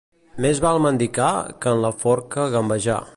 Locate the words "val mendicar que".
0.65-1.75